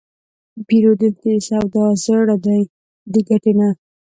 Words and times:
پیرودونکی 0.67 1.31
د 1.35 1.43
سودا 1.47 1.85
زړه 2.05 2.35
دی، 2.45 2.61
د 3.11 3.13
ګټې 3.29 3.53
نه. 3.59 3.69